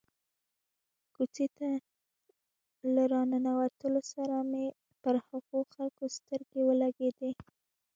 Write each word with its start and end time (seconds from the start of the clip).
کوڅې 1.13 1.45
ته 1.57 1.69
له 2.93 3.03
را 3.13 3.21
ننوتلو 3.31 4.01
سره 4.13 4.35
مې 4.49 4.65
پر 5.01 5.15
هغو 5.27 5.59
خلکو 5.73 6.05
سترګې 6.17 6.61
ولګېدې. 6.65 7.31